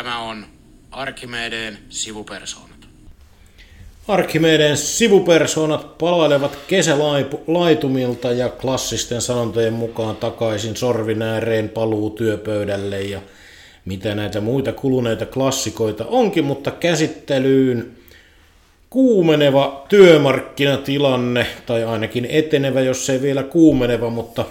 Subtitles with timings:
[0.00, 0.46] Tämä on
[0.90, 2.88] Arkimedeen sivupersoonat.
[4.08, 13.20] Arkimedeen sivupersoonat palailevat kesälaitumilta ja klassisten sanontojen mukaan takaisin sorvin ääreen paluu työpöydälle ja
[13.84, 17.90] mitä näitä muita kuluneita klassikoita onkin, mutta käsittelyyn
[18.90, 24.44] kuumeneva työmarkkinatilanne, tai ainakin etenevä, jos ei vielä kuumeneva, mutta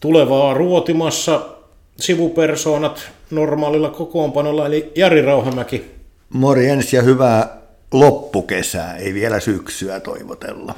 [0.00, 1.55] tulevaa ruotimassa
[2.00, 5.84] sivupersoonat normaalilla kokoonpanolla, eli Jari Rauhamäki.
[6.30, 7.56] Morjens ja hyvää
[7.92, 10.74] loppukesää, ei vielä syksyä toivotella.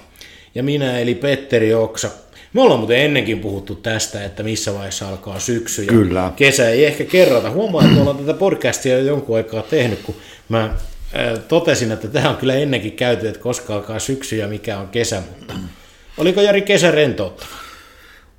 [0.55, 2.11] Ja minä eli Petteri Oksa.
[2.53, 6.33] Me ollaan muuten ennenkin puhuttu tästä, että missä vaiheessa alkaa syksy ja Kyllä.
[6.37, 7.51] kesä ei ehkä kerrota.
[7.51, 10.15] Huomaa, että me ollaan tätä podcastia jo jonkun aikaa tehnyt, kun
[10.49, 10.75] mä
[11.49, 15.23] totesin, että tämä on kyllä ennenkin käyty, että koska alkaa syksy ja mikä on kesä,
[15.39, 15.55] mutta
[16.19, 17.51] oliko Jari kesä rentouttava?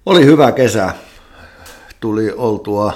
[0.05, 0.93] Oli hyvä kesä.
[2.00, 2.94] Tuli oltua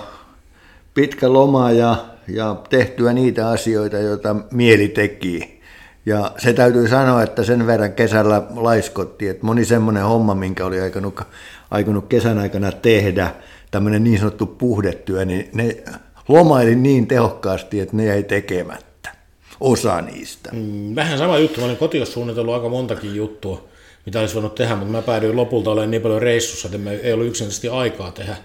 [0.94, 1.96] pitkä loma ja,
[2.28, 5.62] ja tehtyä niitä asioita, joita mieli teki.
[6.06, 10.80] Ja se täytyy sanoa, että sen verran kesällä laiskotti, että moni semmoinen homma, minkä oli
[10.80, 11.22] aikonut,
[11.72, 13.31] aikonut kesän aikana tehdä,
[13.72, 15.84] tämmöinen niin sanottu puhdetyö, niin ne
[16.28, 19.09] lomaili niin tehokkaasti, että ne jäi tekemättä.
[19.59, 20.50] Osa niistä.
[20.54, 21.59] Mm, vähän sama juttu.
[21.59, 23.64] Mä olin kotiin suunnitellut aika montakin juttua,
[24.06, 27.14] mitä olisi voinut tehdä, mutta mä päädyin lopulta olemaan niin paljon reissussa, että me ei
[27.14, 28.36] ollut yksinkertaisesti aikaa tehdä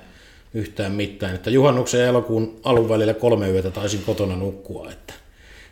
[0.54, 1.34] yhtään mitään.
[1.34, 5.14] Että juhannuksen ja elokuun alun välillä kolme yötä taisin kotona nukkua, että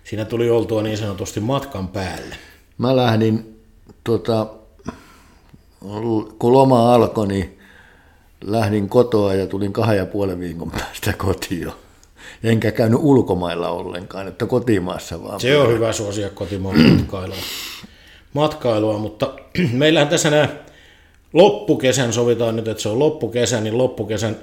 [0.04, 2.36] siinä tuli oltua niin sanotusti matkan päälle.
[2.78, 3.60] Mä lähdin,
[4.04, 4.46] tota,
[6.38, 7.58] kun loma alkoi, niin
[8.44, 11.72] lähdin kotoa ja tulin kahden ja puolen viikon päästä kotiin.
[12.42, 15.40] Enkä käynyt ulkomailla ollenkaan, että kotimaassa vaan.
[15.40, 17.36] Se on hyvä suosia kotimaan matkailua.
[18.32, 19.34] matkailua, mutta
[19.72, 20.48] meillähän tässä nämä
[21.32, 24.36] loppukesän, sovitaan nyt, että se on loppukesä, niin loppukesän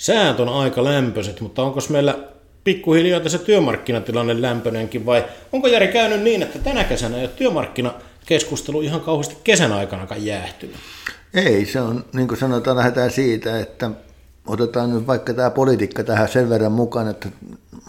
[0.00, 2.18] säät on aika lämpöiset, mutta onko meillä
[2.64, 8.80] pikkuhiljaa tässä työmarkkinatilanne lämpönenkin vai onko Jari käynyt niin, että tänä kesänä ei ole työmarkkinakeskustelu
[8.80, 10.76] ihan kauheasti kesän aikanakaan jäähtynyt?
[11.34, 13.90] Ei, se on, niin kuin sanotaan, lähdetään siitä, että
[14.46, 17.28] otetaan nyt vaikka tämä politiikka tähän sen verran mukaan, että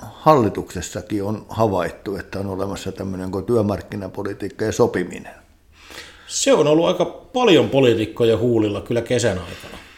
[0.01, 5.33] hallituksessakin on havaittu, että on olemassa tämmöinen kuin työmarkkinapolitiikka ja sopiminen.
[6.27, 9.90] Se on ollut aika paljon poliitikkoja huulilla kyllä kesän aikana.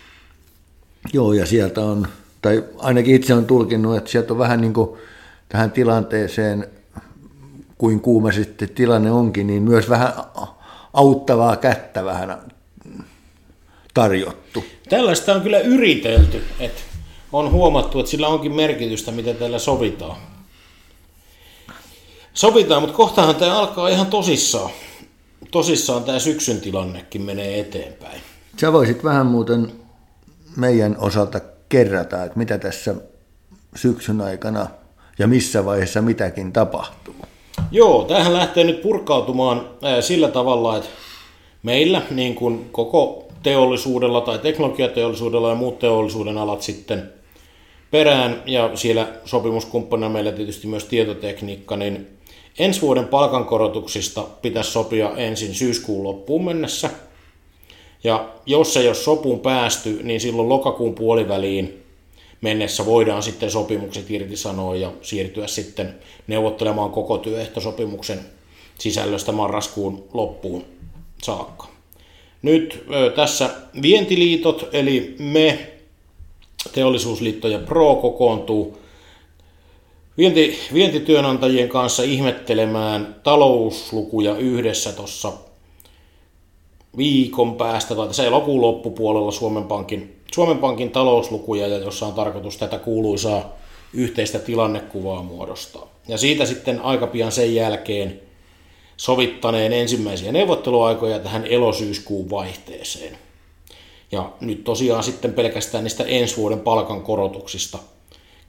[1.13, 2.07] Joo, ja sieltä on,
[2.41, 4.89] tai ainakin itse on tulkinnut, että sieltä on vähän niin kuin
[5.49, 6.67] tähän tilanteeseen,
[7.77, 10.13] kuin kuuma sitten tilanne onkin, niin myös vähän
[10.93, 12.37] auttavaa kättä vähän
[13.93, 14.63] tarjottu.
[14.89, 16.81] Tällaista on kyllä yritelty, että
[17.31, 20.17] on huomattu, että sillä onkin merkitystä, mitä täällä sovitaan.
[22.33, 24.71] Sovitaan, mutta kohtahan tämä alkaa ihan tosissaan.
[25.51, 28.21] Tosissaan tämä syksyn tilannekin menee eteenpäin.
[28.61, 29.71] Sä voisit vähän muuten
[30.55, 32.95] meidän osalta kerrata, että mitä tässä
[33.75, 34.67] syksyn aikana
[35.19, 37.15] ja missä vaiheessa mitäkin tapahtuu.
[37.71, 39.69] Joo, tähän lähtee nyt purkautumaan
[40.01, 40.89] sillä tavalla, että
[41.63, 47.13] meillä, niin kuin koko teollisuudella tai teknologiateollisuudella ja muut teollisuuden alat sitten
[47.91, 52.07] perään, ja siellä sopimuskumppanina meillä tietysti myös tietotekniikka, niin
[52.59, 56.89] ensi vuoden palkankorotuksista pitäisi sopia ensin syyskuun loppuun mennessä–
[58.03, 61.83] ja jos ei ole sopuun päästy, niin silloin lokakuun puoliväliin
[62.41, 65.95] mennessä voidaan sitten sopimukset irtisanoa ja siirtyä sitten
[66.27, 68.19] neuvottelemaan koko työehtosopimuksen
[68.79, 70.65] sisällöstä marraskuun loppuun
[71.23, 71.67] saakka.
[72.41, 73.49] Nyt tässä
[73.81, 75.71] vientiliitot, eli me,
[76.73, 78.77] teollisuusliitto ja PRO kokoontuu
[80.17, 85.33] vienti, vientityönantajien kanssa ihmettelemään talouslukuja yhdessä tuossa
[86.97, 92.79] viikon päästä tai tässä elokuun loppupuolella Suomen Pankin, Suomen Pankin talouslukuja, jossa on tarkoitus tätä
[92.79, 93.55] kuuluisaa
[93.93, 95.87] yhteistä tilannekuvaa muodostaa.
[96.07, 98.21] Ja siitä sitten aika pian sen jälkeen
[98.97, 103.17] sovittaneen ensimmäisiä neuvotteluaikoja tähän elosyyskuun vaihteeseen.
[104.11, 107.79] Ja nyt tosiaan sitten pelkästään niistä ensi vuoden palkankorotuksista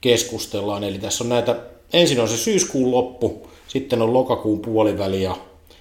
[0.00, 0.85] keskustellaan.
[0.85, 1.56] Eli tässä on näitä,
[1.93, 5.37] ensin on se syyskuun loppu, sitten on lokakuun puoliväli ja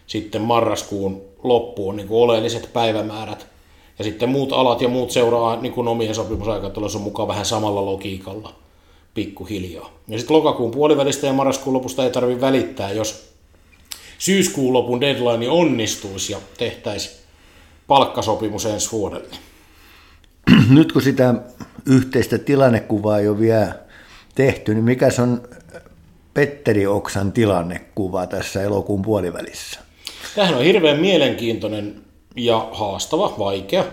[0.08, 3.48] sitten marraskuun loppu on niin kuin oleelliset päivämäärät.
[3.98, 8.54] Ja sitten muut alat ja muut seuraa niin kuin omien sopimusaikataulunsa mukaan vähän samalla logiikalla
[9.14, 9.92] pikkuhiljaa.
[10.08, 13.34] Ja sitten lokakuun puolivälistä ja marraskuun lopusta ei tarvitse välittää, jos
[14.18, 17.16] syyskuun lopun deadline onnistuisi ja tehtäisiin
[17.88, 19.36] palkkasopimus ensi vuodelle.
[20.70, 21.36] Nyt kun sitä
[21.86, 23.76] yhteistä tilannekuvaa ei ole vielä
[24.36, 25.42] tehty, niin mikä on
[26.34, 29.80] Petteri Oksan tilannekuva tässä elokuun puolivälissä?
[30.36, 32.02] Tämähän on hirveän mielenkiintoinen
[32.36, 33.86] ja haastava, vaikea.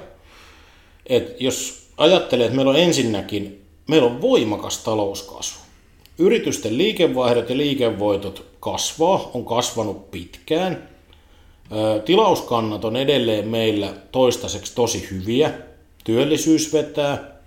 [1.07, 5.61] Et jos ajattelee, että meillä on ensinnäkin, meillä on voimakas talouskasvu.
[6.19, 10.89] yritysten liikevaihdot ja liikevoitot kasvaa, on kasvanut pitkään.
[12.05, 15.53] Tilauskannat on edelleen meillä toistaiseksi tosi hyviä.
[16.05, 17.41] Työllisyys vetää.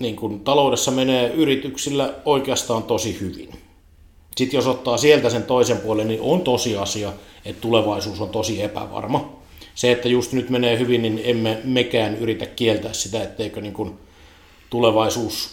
[0.00, 3.59] Niin kuin taloudessa menee yrityksillä oikeastaan tosi hyvin.
[4.40, 7.12] Sitten jos ottaa sieltä sen toisen puolen, niin on tosiasia,
[7.44, 9.32] että tulevaisuus on tosi epävarma.
[9.74, 13.98] Se, että just nyt menee hyvin, niin emme mekään yritä kieltää sitä, etteikö niin kuin
[14.70, 15.50] tulevaisuus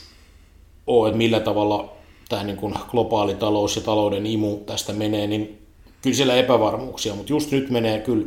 [0.88, 1.94] ole, että millä tavalla
[2.30, 5.58] tämä niin kuin globaali talous ja talouden imu tästä menee, niin
[6.02, 8.26] kyllä siellä epävarmuuksia, mutta just nyt menee kyllä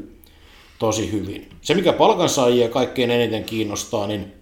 [0.79, 1.49] tosi hyvin.
[1.63, 4.33] Se, mikä palkansaajia kaikkein eniten kiinnostaa, niin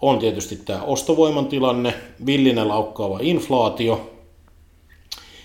[0.00, 1.94] on tietysti tämä ostovoiman tilanne,
[2.26, 4.19] villinen laukkaava inflaatio,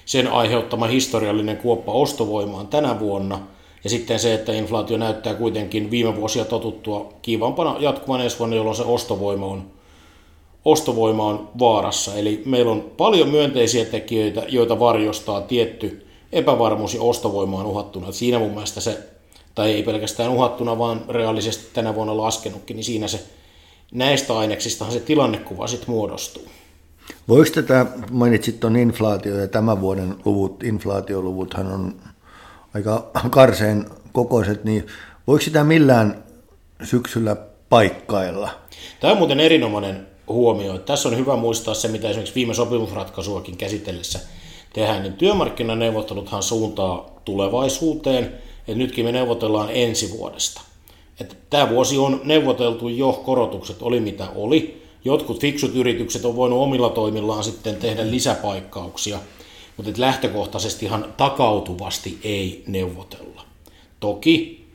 [0.06, 3.40] sen aiheuttama historiallinen kuoppa ostovoimaan tänä vuonna,
[3.84, 8.76] ja sitten se, että inflaatio näyttää kuitenkin viime vuosia totuttua kiivampana jatkuvan ensi vuonna, jolloin
[8.76, 9.64] se ostovoima on,
[10.66, 12.16] ostovoima on vaarassa.
[12.16, 18.12] Eli meillä on paljon myönteisiä tekijöitä, joita varjostaa tietty epävarmuus ja ostovoima on uhattuna.
[18.12, 19.00] Siinä mun mielestä se,
[19.56, 23.24] tai ei pelkästään uhattuna, vaan reaalisesti tänä vuonna laskenutkin, niin siinä se
[23.92, 26.44] näistä aineksistahan se tilannekuva sitten muodostuu.
[27.28, 31.96] Voiko tätä, mainitsit tuon inflaatio ja tämän vuoden luvut, inflaatioluvuthan on
[32.74, 34.88] aika karseen kokoiset, niin
[35.28, 36.24] voiko sitä millään
[36.84, 37.36] syksyllä
[37.70, 38.50] paikkailla?
[39.00, 40.78] Tämä on muuten erinomainen huomio.
[40.78, 44.20] Tässä on hyvä muistaa se, mitä esimerkiksi viime sopimusratkaisuakin käsitellessä
[44.74, 50.62] tehdään, niin työmarkkinaneuvotteluthan suuntaa tulevaisuuteen, että nytkin me neuvotellaan ensi vuodesta.
[51.20, 56.62] Että tämä vuosi on neuvoteltu jo, korotukset oli mitä oli, Jotkut fiksut yritykset on voinut
[56.62, 59.20] omilla toimillaan sitten tehdä lisäpaikkauksia,
[59.78, 63.42] mutta et lähtökohtaisesti ihan takautuvasti ei neuvotella.
[64.00, 64.66] Toki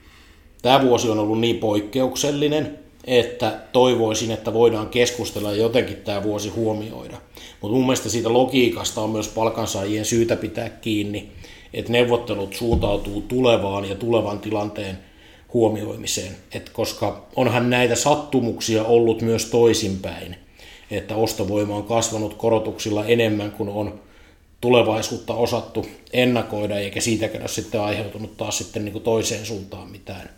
[0.63, 6.49] tämä vuosi on ollut niin poikkeuksellinen, että toivoisin, että voidaan keskustella ja jotenkin tämä vuosi
[6.49, 7.17] huomioida.
[7.61, 11.29] Mutta mun mielestä siitä logiikasta on myös palkansaajien syytä pitää kiinni,
[11.75, 14.99] että neuvottelut suuntautuu tulevaan ja tulevan tilanteen
[15.55, 20.37] huomioimiseen, Et koska onhan näitä sattumuksia ollut myös toisinpäin,
[20.91, 24.01] että ostovoima on kasvanut korotuksilla enemmän kuin on
[24.61, 30.31] tulevaisuutta osattu ennakoida, eikä siitäkään ole sitten aiheutunut taas sitten niin kuin toiseen suuntaan mitään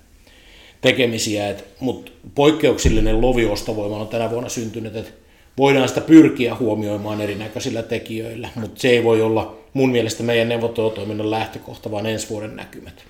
[0.80, 1.54] tekemisiä.
[1.80, 5.12] Mutta poikkeuksellinen lovi ostovoima on tänä vuonna syntynyt, että
[5.58, 11.30] voidaan sitä pyrkiä huomioimaan erinäköisillä tekijöillä, mutta se ei voi olla mun mielestä meidän neuvottelutoiminnan
[11.30, 13.04] lähtökohta, vaan ensi vuoden näkymät.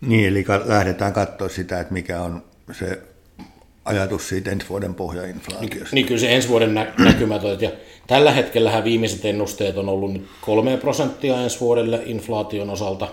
[0.00, 3.02] Niin, eli lähdetään katsoa sitä, että mikä on se
[3.84, 5.76] ajatus siitä ensi vuoden pohjainflaatiosta.
[5.76, 7.70] Niin, niin kyllä se ensi vuoden nä- näkymät on, ja
[8.06, 13.08] tällä hetkellä viimeiset ennusteet on ollut nyt 3 prosenttia ensi vuodelle inflaation osalta.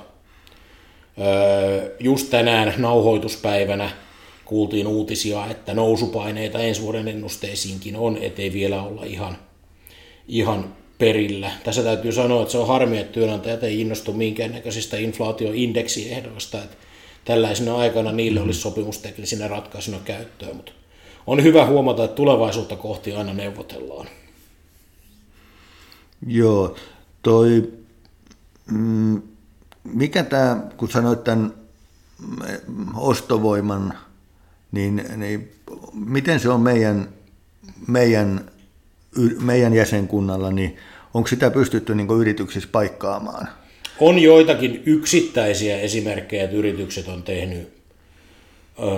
[1.22, 3.90] Öö, just tänään nauhoituspäivänä
[4.46, 9.38] kuultiin uutisia, että nousupaineita ensi vuoden ennusteisiinkin on, ettei vielä olla ihan,
[10.28, 11.52] ihan perillä.
[11.64, 16.78] Tässä täytyy sanoa, että se on harmi, että työnantajat ei innostu minkäännäköisistä inflaatioindeksiehdoista, että
[17.26, 20.72] tällaisena aikana niille olisi sopimusteknisinä ratkaisuna käyttöä, mutta
[21.28, 24.08] on hyvä huomata, että tulevaisuutta kohti aina neuvotellaan.
[26.28, 26.76] Joo,
[27.22, 27.74] toi,
[28.72, 29.22] mm,
[29.84, 31.54] mikä tämä, kun sanoit tämän
[32.68, 33.94] mm, ostovoiman,
[34.72, 35.52] niin, niin
[35.94, 37.10] miten se on meidän,
[37.88, 38.52] meidän,
[39.42, 40.78] meidän jäsenkunnalla, niin
[41.14, 43.48] onko sitä pystytty niin yrityksissä paikkaamaan?
[44.00, 47.74] On joitakin yksittäisiä esimerkkejä, että yritykset on tehnyt,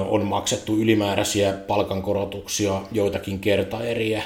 [0.10, 4.24] on maksettu ylimääräisiä palkankorotuksia, joitakin kertaeriä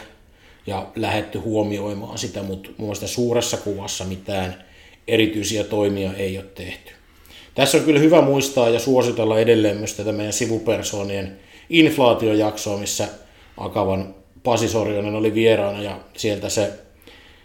[0.68, 4.64] ja lähetty huomioimaan sitä, mutta muista suuressa kuvassa mitään
[5.08, 6.92] erityisiä toimia ei ole tehty.
[7.56, 13.08] Tässä on kyllä hyvä muistaa ja suositella edelleen myös tätä meidän sivupersoonien inflaatiojaksoa, missä
[13.58, 14.16] Akavan
[14.50, 16.74] Pasi Sorjonen oli vieraana ja sieltä se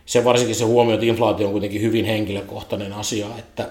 [0.06, 3.70] se varsinkin se huomio, että inflaatio on kuitenkin hyvin henkilökohtainen asia, että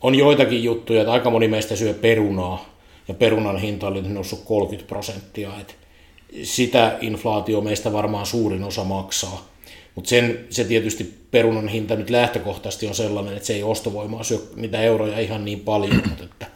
[0.00, 4.88] on joitakin juttuja, että aika moni meistä syö perunaa, ja perunan hinta oli noussut 30
[4.88, 5.74] prosenttia, että
[6.42, 9.48] sitä inflaatio meistä varmaan suurin osa maksaa.
[9.94, 10.10] Mutta
[10.50, 15.18] se tietysti perunan hinta nyt lähtökohtaisesti on sellainen, että se ei ostovoimaa syö niitä euroja
[15.18, 16.46] ihan niin paljon, mutta että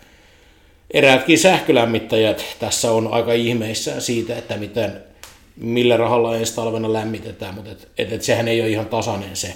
[0.91, 5.12] eräätkin sähkölämmittäjät tässä on aika ihmeissään siitä, että miten
[5.57, 9.55] millä rahalla ensi talvena lämmitetään, mutta et, et, et sehän ei ole ihan tasainen se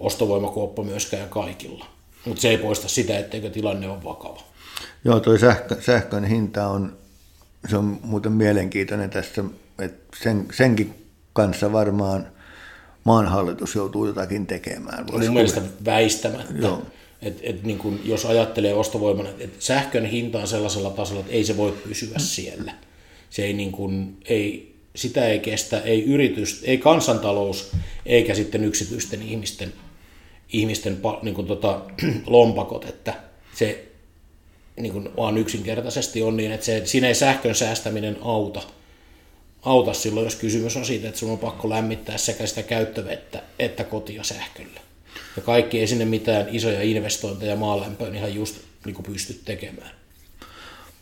[0.00, 1.86] ostovoimakuoppa myöskään kaikilla.
[2.24, 4.42] Mutta se ei poista sitä, etteikö tilanne ole vakava.
[5.04, 6.96] Joo, tuo sähkö, sähkön hinta on,
[7.70, 9.44] se on muuten mielenkiintoinen tässä,
[9.78, 10.94] että sen, senkin
[11.32, 12.28] kanssa varmaan
[13.04, 15.06] maanhallitus joutuu jotakin tekemään.
[15.12, 16.54] Mun mielestä väistämättä.
[16.58, 16.82] Joo.
[17.22, 21.44] Et, et niin kun, jos ajattelee ostovoimana, että sähkön hinta on sellaisella tasolla, että ei
[21.44, 22.74] se voi pysyä siellä.
[23.30, 27.70] Se ei, niin kun, ei, sitä ei kestä ei yritys, ei kansantalous,
[28.06, 29.72] eikä sitten yksityisten ihmisten,
[30.52, 31.80] ihmisten niin kuin tota,
[32.26, 33.14] lompakot, että
[33.54, 33.88] se
[34.76, 38.62] niin kuin vaan yksinkertaisesti on niin, että se, siinä ei sähkön säästäminen auta,
[39.62, 43.84] auta silloin, jos kysymys on siitä, että sun on pakko lämmittää sekä sitä käyttövettä että
[43.84, 44.80] kotia sähköllä.
[45.36, 49.90] Ja kaikki ei sinne mitään isoja investointeja maalämpöön ihan just niin kuin pysty tekemään.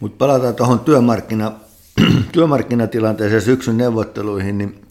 [0.01, 1.61] Mutta palataan tuohon työmarkkina,
[2.33, 4.83] työmarkkinatilanteeseen syksyn neuvotteluihin, niin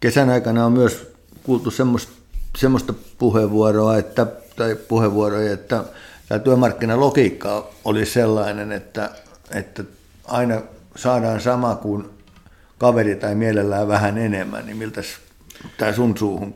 [0.00, 1.12] kesän aikana on myös
[1.42, 2.12] kuultu semmoista,
[2.56, 5.84] semmoista puheenvuoroa, että, tai puheenvuoroja, että
[6.28, 9.10] tämä työmarkkinalogiikka oli sellainen, että,
[9.54, 9.84] että
[10.24, 10.62] aina
[10.96, 12.04] saadaan sama kuin
[12.78, 15.00] kaveri tai mielellään vähän enemmän, niin miltä
[15.78, 16.54] tämä sun suuhun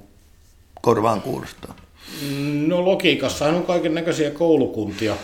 [0.81, 1.75] korvaan kuulostaa?
[2.67, 5.17] No logiikassa on kaiken näköisiä koulukuntia.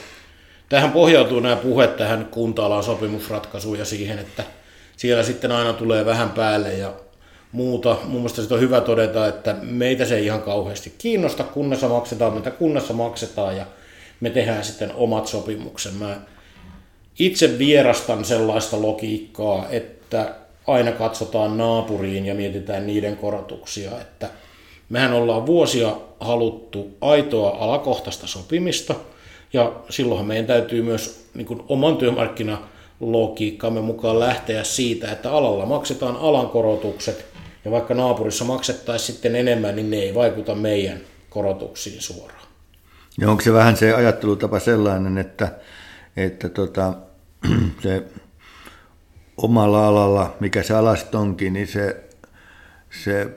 [0.68, 4.44] Tähän pohjautuu nämä puheet tähän kunta-alan sopimusratkaisuun ja siihen, että
[4.99, 6.93] siellä sitten aina tulee vähän päälle ja
[7.52, 7.97] muuta.
[8.05, 12.50] Mun mielestä on hyvä todeta, että meitä se ei ihan kauheasti kiinnosta, kunnassa maksetaan, mitä
[12.50, 13.67] kunnassa maksetaan ja
[14.21, 15.95] me tehdään sitten omat sopimuksen.
[15.95, 16.21] Mä
[17.19, 20.35] itse vierastan sellaista logiikkaa, että
[20.67, 24.31] aina katsotaan naapuriin ja mietitään niiden korotuksia, että
[24.88, 28.95] mehän ollaan vuosia haluttu aitoa alakohtaista sopimista,
[29.52, 31.99] ja silloinhan meidän täytyy myös niin kuin oman
[32.99, 37.26] työmarkkinalogiikkamme mukaan lähteä siitä, että alalla maksetaan alan korotukset,
[37.64, 41.00] ja vaikka naapurissa maksettaisiin sitten enemmän, niin ne ei vaikuta meidän
[41.31, 42.49] korotuksiin suoraan.
[43.21, 45.49] Ja onko se vähän se ajattelutapa sellainen, että,
[46.17, 46.95] että tota,
[47.83, 48.02] se
[49.37, 51.97] omalla alalla, mikä se alast onkin, niin se,
[53.05, 53.28] se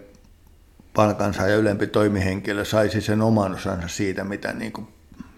[0.93, 4.87] palkansaaja ylempi toimihenkilö saisi sen oman osansa siitä, mitä, niin kuin,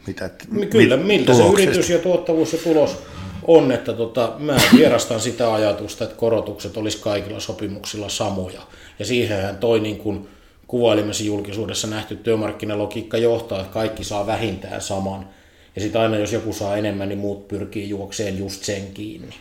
[0.07, 0.29] mitä
[0.69, 3.03] Kyllä, miltä se yritys ja tuottavuus ja tulos
[3.47, 8.61] on, että tota, mä vierastan sitä ajatusta, että korotukset olisi kaikilla sopimuksilla samoja.
[8.99, 10.27] Ja siihenhän toi niin kuin
[10.67, 15.29] kuvailimessa julkisuudessa nähty työmarkkinalogiikka johtaa, että kaikki saa vähintään saman.
[15.75, 19.35] Ja sitten aina jos joku saa enemmän, niin muut pyrkii juokseen just sen kiinni.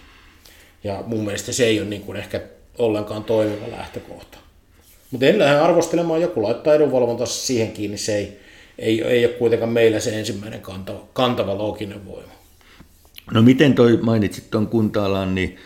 [0.85, 2.41] Ja mun mielestä se ei ole niin kuin ehkä
[2.79, 4.39] ollenkaan toimiva lähtökohta.
[5.11, 8.41] Mutta en lähde arvostelemaan, joku laittaa edunvalvonta siihen kiinni, se ei,
[8.79, 12.33] ei, ei ole kuitenkaan meillä se ensimmäinen kantava, kantava looginen voima.
[13.31, 15.57] No miten toi mainitsit tuon kunta niin,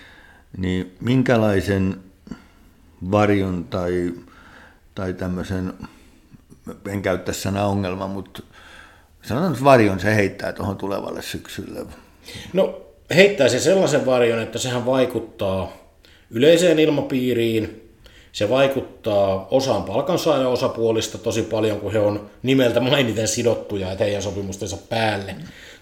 [0.56, 1.96] niin minkälaisen
[3.10, 4.12] varjon tai,
[4.94, 5.72] tai tämmöisen,
[6.88, 8.42] en käyttäisi sanaa ongelma, mutta
[9.22, 11.86] sanotaan että varjon se heittää tuohon tulevalle syksylle?
[12.52, 12.80] No
[13.14, 15.72] heittää se sellaisen varjon, että sehän vaikuttaa
[16.30, 17.92] yleiseen ilmapiiriin,
[18.32, 24.22] se vaikuttaa osaan palkansaajan osapuolista tosi paljon, kun he on nimeltä mainiten sidottuja, että heidän
[24.22, 25.36] sopimustensa päälle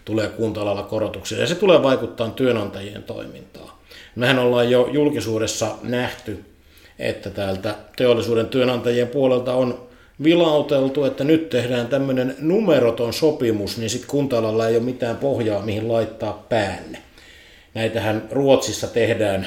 [0.05, 1.39] tulee kunta korotuksia.
[1.39, 3.71] Ja se tulee vaikuttaa työnantajien toimintaan.
[4.17, 6.45] Mehän ollaan jo julkisuudessa nähty,
[6.99, 9.89] että täältä teollisuuden työnantajien puolelta on
[10.25, 14.37] vilauteltu, että nyt tehdään tämmöinen numeroton sopimus, niin sitten kunta
[14.69, 16.99] ei ole mitään pohjaa, mihin laittaa päälle.
[17.75, 19.47] Näitähän Ruotsissa tehdään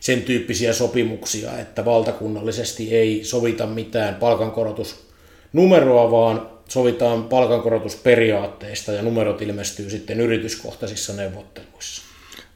[0.00, 9.90] sen tyyppisiä sopimuksia, että valtakunnallisesti ei sovita mitään palkankorotusnumeroa, vaan sovitaan palkankorotusperiaatteista ja numerot ilmestyy
[9.90, 12.02] sitten yrityskohtaisissa neuvotteluissa.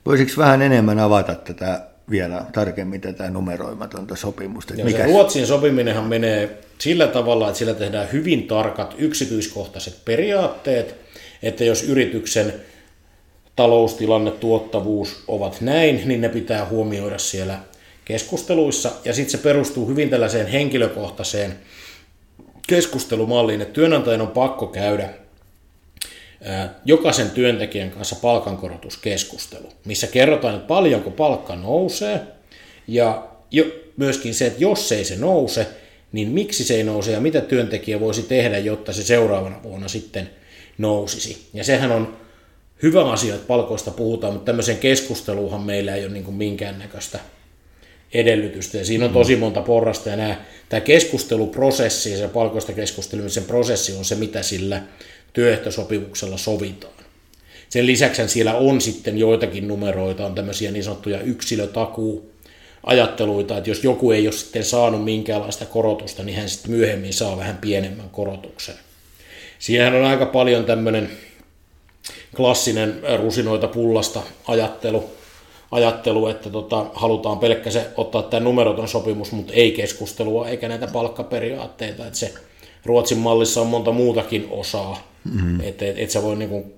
[0.06, 4.74] Voisiko vähän enemmän avata tätä vielä tarkemmin tätä numeroimatonta sopimusta?
[4.74, 5.04] Joo, mikä...
[5.04, 10.94] Ruotsin sopiminenhan menee sillä tavalla, että sillä tehdään hyvin tarkat yksityiskohtaiset periaatteet,
[11.42, 12.54] että jos yrityksen
[13.56, 17.58] taloustilanne, tuottavuus ovat näin, niin ne pitää huomioida siellä
[18.04, 18.90] keskusteluissa.
[19.04, 21.56] Ja sitten se perustuu hyvin tällaiseen henkilökohtaiseen
[22.66, 25.08] keskustelumalliin, että työnantajan on pakko käydä
[26.84, 32.20] jokaisen työntekijän kanssa palkankorotuskeskustelu, missä kerrotaan, että paljonko palkka nousee
[32.88, 33.64] ja jo,
[33.96, 35.66] myöskin se, että jos ei se nouse,
[36.12, 40.30] niin miksi se ei nouse ja mitä työntekijä voisi tehdä, jotta se seuraavana vuonna sitten
[40.78, 41.48] nousisi.
[41.54, 42.16] Ja sehän on
[42.82, 47.18] hyvä asia, että palkoista puhutaan, mutta tämmöisen keskusteluhan meillä ei ole niin minkäännäköistä
[48.14, 48.78] edellytystä.
[48.78, 50.36] Ja siinä on tosi monta porrasta ja nämä,
[50.68, 54.82] tämä keskusteluprosessi ja se palkoista keskustelemisen prosessi on se, mitä sillä
[55.32, 56.92] työehtosopimuksella sovitaan.
[57.68, 62.32] Sen lisäksi siellä on sitten joitakin numeroita, on tämmöisiä niin sanottuja yksilötakuu,
[62.84, 67.36] ajatteluita, että jos joku ei ole sitten saanut minkäänlaista korotusta, niin hän sitten myöhemmin saa
[67.36, 68.74] vähän pienemmän korotuksen.
[69.58, 71.10] Siihen on aika paljon tämmöinen
[72.36, 75.10] klassinen rusinoita pullasta ajattelu,
[75.72, 80.86] ajattelu että tota, halutaan pelkkä se ottaa tämä numeroton sopimus, mutta ei keskustelua eikä näitä
[80.86, 82.06] palkkaperiaatteita.
[82.06, 82.34] Että se
[82.84, 85.60] Ruotsin mallissa on monta muutakin osaa, mm-hmm.
[85.60, 86.72] että et, et sä voi niinku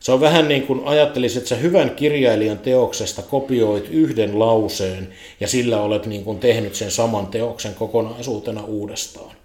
[0.00, 5.08] Se on vähän niin kuin ajattelisit, että sä hyvän kirjailijan teoksesta kopioit yhden lauseen
[5.40, 9.36] ja sillä olet niin kuin tehnyt sen saman teoksen kokonaisuutena uudestaan.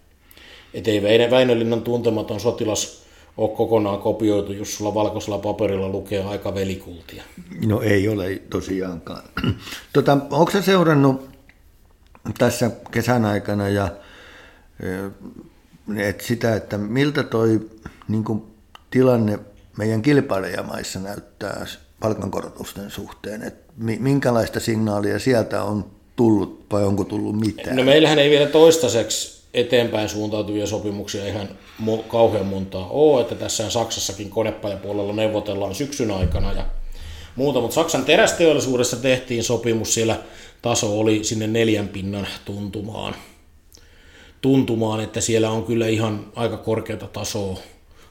[0.74, 3.05] Että ei Väinölinnan tuntematon sotilas
[3.38, 7.24] ole kokonaan kopioitu, jos sulla valkoisella paperilla lukee aika velikultia.
[7.66, 9.24] No ei ole tosiaankaan.
[9.94, 11.30] Tota, onko se seurannut
[12.38, 13.90] tässä kesän aikana ja
[15.98, 17.70] et sitä, että miltä toi
[18.08, 18.44] niin kuin,
[18.92, 19.40] tilanne
[19.78, 21.66] meidän kilpailijamaissa näyttää
[22.00, 27.76] palkankorotusten suhteen, että minkälaista signaalia sieltä on tullut vai onko tullut mitään?
[27.76, 31.50] No meillähän ei vielä toistaiseksi eteenpäin suuntautuvia sopimuksia ihan
[32.08, 36.66] kauhean montaa ole, että tässä Saksassakin konepajapuolella neuvotellaan syksyn aikana ja
[37.36, 40.20] muuta, mutta Saksan terästeollisuudessa tehtiin sopimus, siellä
[40.62, 43.16] taso oli sinne neljän pinnan tuntumaan,
[44.42, 47.60] tuntumaan että siellä on kyllä ihan aika korkeata tasoa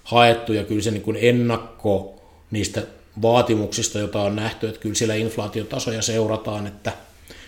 [0.04, 2.20] haettu ja kyllä se niin kuin ennakko
[2.50, 2.82] niistä
[3.22, 6.92] vaatimuksista, joita on nähty, että kyllä siellä inflaatiotasoja seurataan, että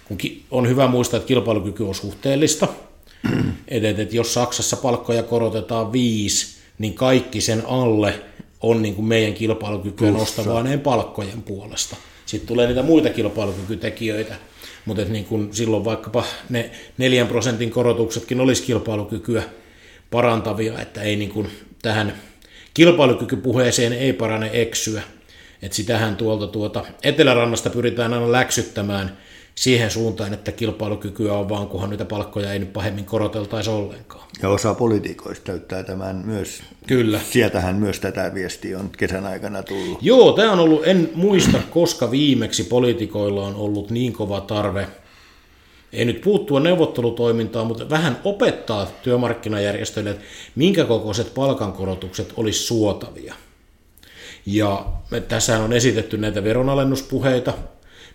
[0.08, 0.18] kun
[0.50, 2.68] on hyvä muistaa, että kilpailukyky on suhteellista,
[3.68, 8.14] että, että jos Saksassa palkkoja korotetaan viisi, niin kaikki sen alle
[8.60, 11.96] on niin kuin meidän kilpailukykyä nostavaneen palkkojen puolesta.
[12.26, 14.34] Sitten tulee niitä muita kilpailukykytekijöitä,
[14.84, 19.42] mutta niin kuin silloin vaikkapa ne neljän prosentin korotuksetkin olisi kilpailukykyä
[20.10, 21.48] parantavia, että ei niin kuin
[21.82, 22.14] tähän
[22.74, 25.02] kilpailukykypuheeseen ei parane eksyä.
[25.62, 29.16] Et sitähän tuolta tuota Etelärannasta pyritään aina läksyttämään
[29.56, 34.28] siihen suuntaan, että kilpailukykyä on vaan, kunhan niitä palkkoja ei nyt pahemmin koroteltaisi ollenkaan.
[34.42, 36.62] Ja osa poliitikoista täyttää tämän myös.
[36.86, 37.20] Kyllä.
[37.30, 39.98] Sieltähän myös tätä viestiä on kesän aikana tullut.
[40.02, 44.88] Joo, tämä on ollut, en muista koska viimeksi poliitikoilla on ollut niin kova tarve–
[45.92, 53.34] ei nyt puuttua neuvottelutoimintaan, mutta vähän opettaa työmarkkinajärjestöille, että minkä kokoiset palkankorotukset olisi suotavia.
[54.46, 54.86] Ja
[55.28, 57.52] tässä on esitetty näitä veronalennuspuheita,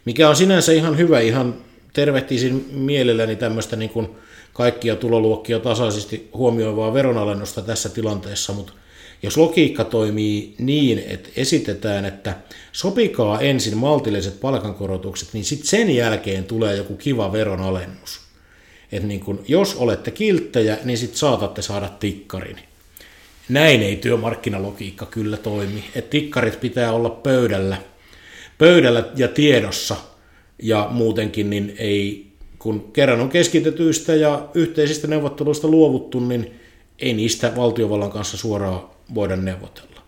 [0.05, 1.55] mikä on sinänsä ihan hyvä, ihan
[1.93, 4.10] tervehtisin mielelläni tämmöistä niin kuin
[4.54, 8.73] kaikkia tuloluokkia tasaisesti huomioivaa veronalennusta tässä tilanteessa, mutta
[9.23, 12.36] jos logiikka toimii niin, että esitetään, että
[12.71, 18.21] sopikaa ensin maltilliset palkankorotukset, niin sitten sen jälkeen tulee joku kiva veronalennus.
[18.91, 22.60] Että niin kun, jos olette kilttejä, niin sitten saatatte saada tikkarin.
[23.49, 25.84] Näin ei työmarkkinalogiikka kyllä toimi.
[25.95, 27.78] Et tikkarit pitää olla pöydällä,
[28.62, 29.95] pöydällä ja tiedossa
[30.62, 36.60] ja muutenkin niin ei, kun kerran on keskitetyistä ja yhteisistä neuvotteluista luovuttu, niin
[37.00, 40.02] ei niistä valtiovallan kanssa suoraan voida neuvotella.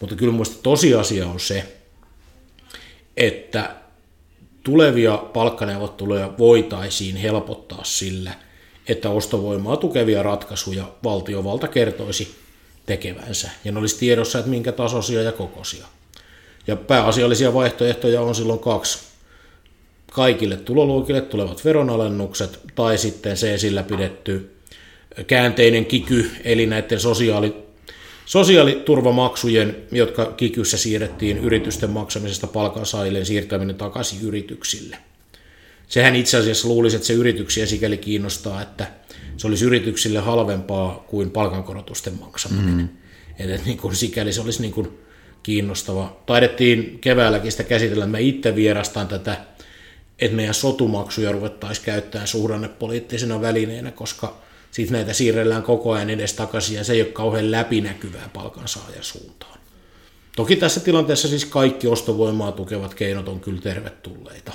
[0.00, 1.64] Mutta kyllä minusta tosiasia on se,
[3.16, 3.76] että
[4.64, 8.32] tulevia palkkaneuvotteluja voitaisiin helpottaa sillä,
[8.88, 12.34] että ostovoimaa tukevia ratkaisuja valtiovalta kertoisi
[12.86, 13.50] tekevänsä.
[13.64, 15.86] Ja ne olisi tiedossa, että minkä tasoisia ja kokoisia.
[16.66, 18.98] Ja pääasiallisia vaihtoehtoja on silloin kaksi.
[20.12, 24.50] Kaikille tuloluokille tulevat veronalennukset tai sitten se esillä pidetty
[25.26, 27.62] käänteinen kiky, eli näiden sosiaali-
[28.26, 34.98] Sosiaaliturvamaksujen, jotka kikyssä siirrettiin yritysten maksamisesta palkansaajille, siirtäminen takaisin yrityksille.
[35.88, 38.86] Sehän itse asiassa luulisi, että se yrityksiä sikäli kiinnostaa, että
[39.36, 42.74] se olisi yrityksille halvempaa kuin palkankorotusten maksaminen.
[42.74, 42.88] Mm.
[43.38, 44.88] Että niin kuin sikäli se olisi niin kuin
[45.42, 46.16] kiinnostava.
[46.26, 49.36] Taidettiin keväälläkin sitä käsitellä, mä itse vierastan tätä,
[50.18, 56.76] että meidän sotumaksuja ruvettaisiin käyttämään suhdannepoliittisena välineenä, koska sitten näitä siirrellään koko ajan edes takaisin
[56.76, 59.58] ja se ei ole kauhean läpinäkyvää palkansaajan suuntaan.
[60.36, 64.52] Toki tässä tilanteessa siis kaikki ostovoimaa tukevat keinot on kyllä tervetulleita.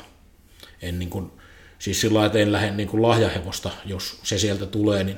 [0.82, 1.32] En niin kuin,
[1.80, 5.18] siis sillä että en lähde niin kuin lahjahevosta, jos se sieltä tulee, niin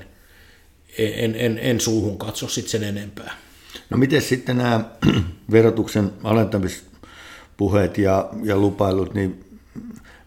[0.98, 3.49] en, en, en suuhun katso sitten sen enempää.
[3.90, 4.84] No miten sitten nämä
[5.52, 9.60] verotuksen alentamispuheet ja, ja lupailut, niin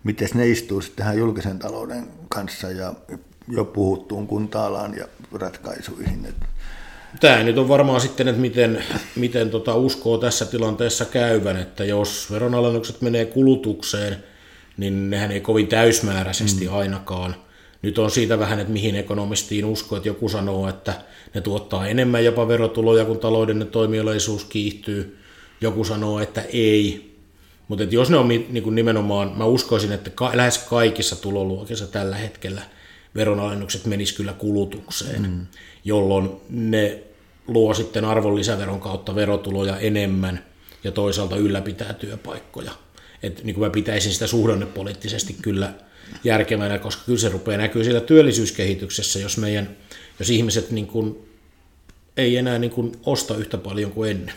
[0.05, 2.95] miten ne istuu sitten tähän julkisen talouden kanssa ja
[3.49, 6.35] jo puhuttuun kunta ja ratkaisuihin.
[7.21, 8.85] Tämä nyt on varmaan sitten, että miten,
[9.17, 14.25] miten tota uskoo tässä tilanteessa käyvän, että jos veronalennukset menee kulutukseen,
[14.77, 16.75] niin nehän ei kovin täysmääräisesti mm.
[16.75, 17.37] ainakaan.
[17.83, 20.95] Nyt on siitä vähän, että mihin ekonomistiin uskoo, että joku sanoo, että
[21.35, 25.19] ne tuottaa enemmän jopa verotuloja, kun taloudellinen toimialaisuus kiihtyy.
[25.61, 27.13] Joku sanoo, että ei.
[27.69, 32.17] Mutta jos ne on niin kuin nimenomaan, mä uskoisin, että ka- lähes kaikissa tuloluokissa tällä
[32.17, 32.63] hetkellä–
[33.15, 35.47] veronalennukset menis kyllä kulutukseen, mm.
[35.85, 37.03] jolloin ne
[37.49, 40.45] luo sitten arvonlisäveron kautta verotuloja enemmän
[40.85, 42.73] ja toisaalta ylläpitää työpaikkoja.
[43.23, 45.73] Et niin kuin mä pitäisin sitä suhdannepoliittisesti kyllä
[46.25, 49.77] järkevänä, koska kyllä se rupeaa näkyy siellä työllisyyskehityksessä, jos, meidän,
[50.19, 51.29] jos ihmiset niin kuin
[52.17, 54.35] ei enää niin kuin osta yhtä paljon kuin ennen.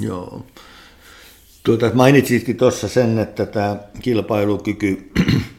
[0.00, 0.46] Joo.
[1.62, 5.12] Tuota, mainitsitkin tuossa sen, että tämä kilpailukyky,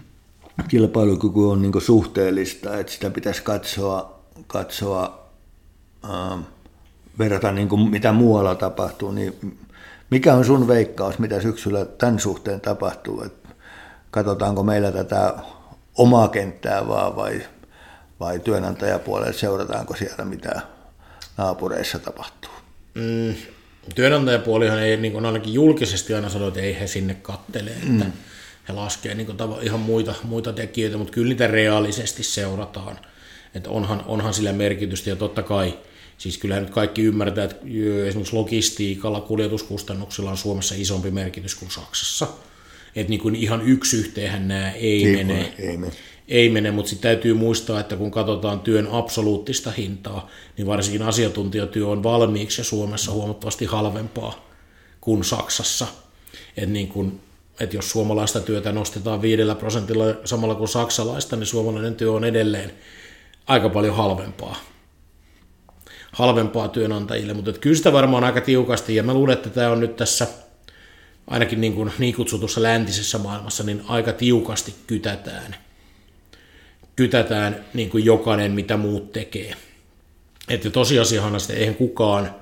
[0.69, 5.27] kilpailukyky on niin suhteellista, että sitä pitäisi katsoa, katsoa
[6.05, 6.39] äh,
[7.19, 9.57] verrata niin kuin mitä muualla tapahtuu, niin
[10.09, 13.21] mikä on sun veikkaus, mitä syksyllä tämän suhteen tapahtuu?
[13.21, 13.33] Et
[14.11, 15.33] katsotaanko meillä tätä
[15.97, 17.41] omaa kenttää vaan vai,
[18.19, 20.61] vai työnantajapuolella, seurataanko siellä mitä
[21.37, 22.51] naapureissa tapahtuu?
[22.93, 23.35] Mm,
[23.95, 28.11] työnantajapuolihan ei niin kuin ainakin julkisesti aina sano, että ei he sinne kattele, että mm.
[28.67, 32.99] he laskee niin kuin ihan muita, muita tekijöitä, mutta kyllä niitä reaalisesti seurataan.
[33.55, 35.77] Että onhan, onhan sillä merkitystä ja totta kai–
[36.17, 37.55] Siis kyllä nyt kaikki ymmärtää, että
[38.07, 42.27] esimerkiksi logistiikalla, kuljetuskustannuksilla on Suomessa isompi merkitys kuin Saksassa.
[42.95, 45.53] Että niin kuin ihan yksi yhteenhän nämä ei, ei mene.
[45.59, 45.93] Ei mene.
[46.27, 51.87] Ei mene, mutta sitten täytyy muistaa, että kun katsotaan työn absoluuttista hintaa, niin varsinkin asiantuntijatyö
[51.87, 54.49] on valmiiksi ja Suomessa huomattavasti halvempaa
[55.01, 55.87] kuin Saksassa.
[56.57, 57.19] Että niin kun,
[57.59, 62.71] että jos suomalaista työtä nostetaan viidellä prosentilla samalla kuin saksalaista, niin suomalainen työ on edelleen
[63.47, 64.55] aika paljon halvempaa.
[66.11, 69.95] Halvempaa työnantajille, mutta kyllä sitä varmaan aika tiukasti, ja mä luulen, että tämä on nyt
[69.95, 70.27] tässä
[71.27, 75.55] ainakin niin, kuin, niin kutsutussa läntisessä maailmassa, niin aika tiukasti kytätään,
[76.95, 79.53] kytätään niin kuin jokainen, mitä muut tekee.
[80.49, 82.35] Että tosiasiahan sitten eihän kukaan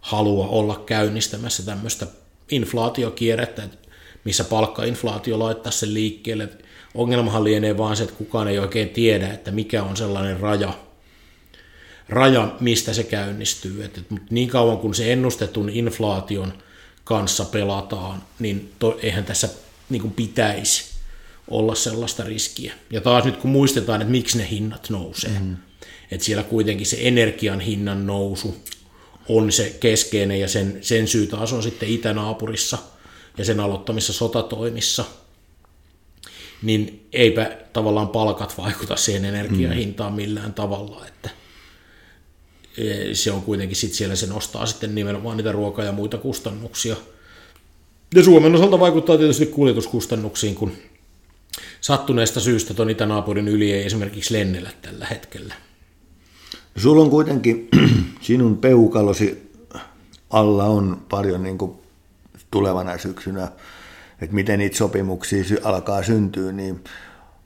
[0.00, 2.06] halua olla käynnistämässä tämmöistä
[2.50, 3.62] inflaatiokierrettä,
[4.24, 6.48] missä palkkainflaatio laittaa sen liikkeelle.
[6.94, 10.72] Ongelmahan lienee vaan se, että kukaan ei oikein tiedä, että mikä on sellainen raja,
[12.08, 13.84] raja, mistä se käynnistyy.
[13.84, 16.52] Et, et, niin kauan kun se ennustetun inflaation
[17.04, 19.48] kanssa pelataan, niin to, eihän tässä
[19.88, 20.97] niin kuin pitäisi
[21.50, 22.74] olla sellaista riskiä.
[22.90, 25.56] Ja taas nyt kun muistetaan, että miksi ne hinnat nousee, mm.
[26.10, 28.56] että siellä kuitenkin se energian hinnan nousu
[29.28, 32.78] on se keskeinen ja sen, sen syy taas on sitten itänaapurissa
[33.38, 35.04] ja sen aloittamissa sotatoimissa,
[36.62, 41.30] niin eipä tavallaan palkat vaikuta siihen energiahintaan millään tavalla, että
[43.12, 46.96] se on kuitenkin sitten siellä, se nostaa sitten nimenomaan niitä ruokaa ja muita kustannuksia.
[48.14, 50.72] Ja Suomen osalta vaikuttaa tietysti kuljetuskustannuksiin, kun
[51.80, 55.54] sattuneesta syystä tuon itänaapurin yli ei esimerkiksi lennellä tällä hetkellä.
[56.76, 57.68] Sulla on kuitenkin
[58.20, 59.52] sinun peukalosi
[60.30, 61.72] alla on paljon niin kuin
[62.50, 63.48] tulevana syksynä,
[64.20, 66.84] että miten niitä sopimuksia alkaa syntyä, niin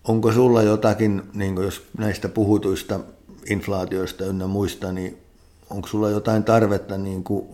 [0.04, 3.00] onko sulla jotakin, niin jos näistä puhutuista
[3.50, 5.18] inflaatioista ynnä muista, niin
[5.70, 7.46] onko sulla jotain tarvetta niin kuin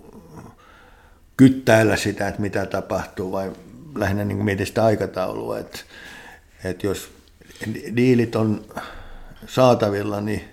[1.36, 3.52] kyttäillä sitä, että mitä tapahtuu, vai
[3.94, 5.78] lähinnä niin mietin sitä aikataulua, että,
[6.64, 7.08] että jos
[7.96, 8.64] diilit on
[9.46, 10.44] saatavilla, niin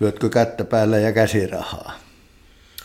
[0.00, 2.04] lyötkö kättä päälle ja käsirahaa?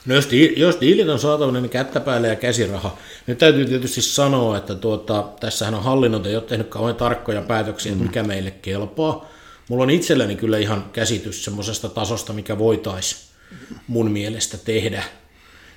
[0.06, 2.98] No jos, di- jos diilit on saatavilla, niin kättä päälle ja käsiraha.
[3.28, 7.96] Nyt täytyy tietysti sanoa, että tuota, tässähän on hallinnon ei ole tehnyt kauhean tarkkoja päätöksiä,
[7.96, 8.02] mm.
[8.02, 9.30] mikä meille kelpaa.
[9.70, 13.22] Mulla on itselläni kyllä ihan käsitys semmoisesta tasosta, mikä voitaisiin
[13.88, 15.04] mun mielestä tehdä,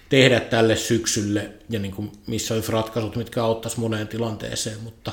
[0.09, 5.13] tehdä tälle syksylle ja niin kuin missä olisi ratkaisut, mitkä auttaisi moneen tilanteeseen, mutta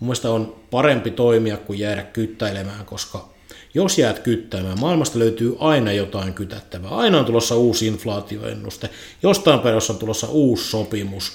[0.00, 3.28] mun mielestä on parempi toimia kuin jäädä kyttäilemään, koska
[3.74, 6.90] jos jäät kyttämään, maailmasta löytyy aina jotain kytättävää.
[6.90, 8.90] Aina on tulossa uusi inflaatioennuste,
[9.22, 11.32] jostain päin on tulossa uusi sopimus,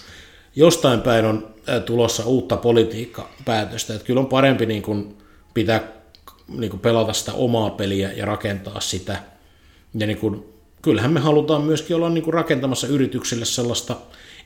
[0.56, 1.54] jostain päin on
[1.86, 3.94] tulossa uutta politiikkapäätöstä.
[3.94, 5.18] Että kyllä on parempi niin kuin
[5.54, 5.88] pitää
[6.48, 9.24] niin kuin pelata sitä omaa peliä ja rakentaa sitä.
[9.94, 10.46] Ja niin kuin
[10.82, 13.96] kyllähän me halutaan myöskin olla niin kuin rakentamassa yrityksille sellaista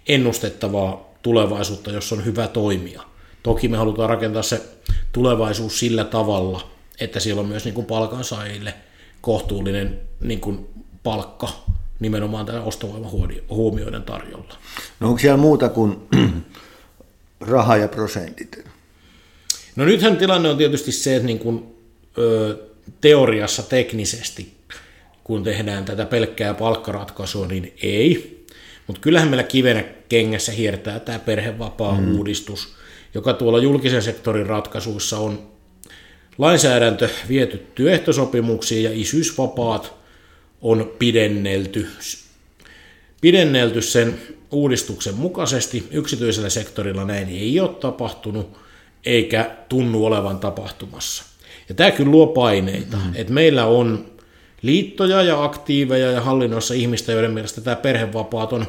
[0.07, 3.14] ennustettavaa tulevaisuutta, jossa on hyvä toimia.
[3.45, 4.61] Toki me halutaan rakentaa se
[5.11, 8.73] tulevaisuus sillä tavalla, että siellä on myös niin kuin palkansaajille
[9.21, 10.69] kohtuullinen niin kuin
[11.03, 11.49] palkka
[11.99, 13.11] nimenomaan tällä ostovoiman
[13.49, 14.57] huomioiden tarjolla.
[14.99, 15.97] No onko siellä muuta kuin
[17.39, 18.65] raha ja prosentit?
[19.75, 21.75] No nythän tilanne on tietysti se, että niin kuin,
[22.17, 22.57] ö,
[23.01, 24.53] teoriassa teknisesti
[25.23, 28.45] kun tehdään tätä pelkkää palkkaratkaisua, niin ei.
[28.87, 32.84] Mutta kyllähän meillä kivenä kengässä hiertää tämä perhevapaa-uudistus, mm.
[33.15, 35.39] Joka tuolla julkisen sektorin ratkaisuissa on
[36.37, 39.93] lainsäädäntö viety työehtosopimuksiin ja isyysvapaat
[40.61, 41.87] on pidennelty,
[43.21, 44.19] pidennelty sen
[44.51, 45.87] uudistuksen mukaisesti.
[45.91, 48.57] Yksityisellä sektorilla näin ei ole tapahtunut
[49.05, 51.23] eikä tunnu olevan tapahtumassa.
[51.69, 53.11] Ja tämä kyllä luo paineita, mm.
[53.15, 54.05] että meillä on
[54.61, 58.67] liittoja ja aktiiveja ja hallinnossa ihmistä, joiden mielestä tämä perhevapaat on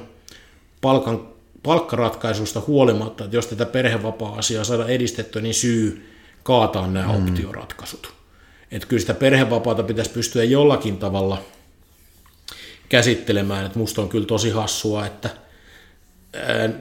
[0.81, 1.29] palkan,
[1.67, 6.11] palkkaratkaisusta huolimatta, että jos tätä perhevapaa-asiaa saada edistettyä, niin syy
[6.43, 7.29] kaataa nämä mm.
[7.29, 8.13] optioratkaisut.
[8.71, 11.43] Että kyllä sitä perhevapaata pitäisi pystyä jollakin tavalla
[12.89, 15.31] käsittelemään, että musta on kyllä tosi hassua, että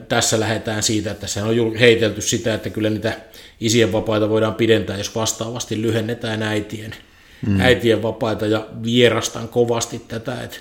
[0.08, 3.16] tässä lähdetään siitä, että se on heitelty sitä, että kyllä niitä
[3.60, 6.94] isien vapaita voidaan pidentää, jos vastaavasti lyhennetään äitien,
[7.46, 7.60] mm.
[7.60, 10.56] äitien vapaita ja vierastan kovasti tätä, että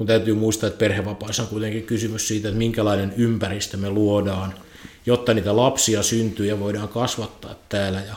[0.00, 4.54] kun täytyy muistaa, että perhevapaissa on kuitenkin kysymys siitä, että minkälainen ympäristö me luodaan,
[5.06, 8.16] jotta niitä lapsia syntyy ja voidaan kasvattaa täällä ja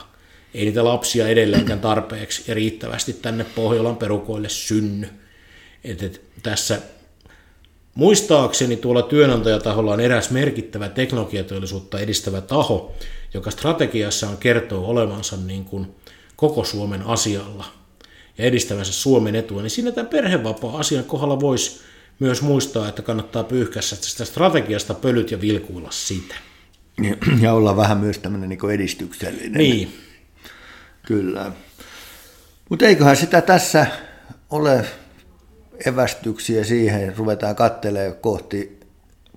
[0.54, 5.08] ei niitä lapsia edelleenkään tarpeeksi ja riittävästi tänne Pohjolan perukoille synny.
[5.84, 6.78] Et, et tässä
[7.94, 12.92] muistaakseni tuolla työnantajataholla on eräs merkittävä teknologiateollisuutta edistävä taho,
[13.34, 15.94] joka strategiassaan kertoo olevansa niin kuin
[16.36, 17.83] koko Suomen asialla
[18.38, 21.80] ja edistävänsä Suomen etua, niin siinä tämän perhevapaa-asian kohdalla voisi
[22.18, 26.34] myös muistaa, että kannattaa pyyhkässä sitä strategiasta pölyt ja vilkuilla sitä.
[27.42, 29.52] Ja olla vähän myös tämmöinen niin edistyksellinen.
[29.52, 29.92] Niin.
[31.06, 31.52] Kyllä.
[32.68, 33.86] Mutta eiköhän sitä tässä
[34.50, 34.84] ole
[35.86, 38.80] evästyksiä siihen, ruvetaan katselemaan kohti,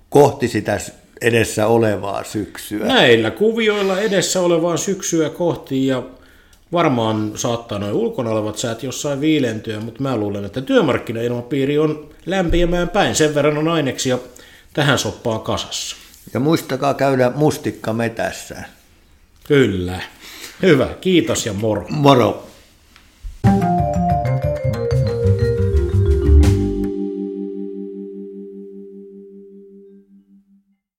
[0.08, 0.80] kohti sitä
[1.20, 2.86] edessä olevaa syksyä.
[2.86, 6.02] Näillä kuvioilla edessä olevaa syksyä kohti ja
[6.72, 12.88] varmaan saattaa noin ulkona olevat säät jossain viilentyä, mutta mä luulen, että työmarkkinailmapiiri on lämpiämään
[12.88, 13.14] päin.
[13.14, 14.18] Sen verran on aineksia
[14.72, 15.96] tähän soppaan kasassa.
[16.34, 18.62] Ja muistakaa käydä mustikka metässä.
[19.44, 20.00] Kyllä.
[20.62, 21.86] Hyvä, kiitos ja moro.
[21.88, 22.48] Moro.